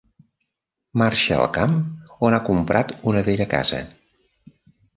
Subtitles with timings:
[1.01, 1.75] Marxa al camp
[2.29, 3.87] on ha comprat una vella casa.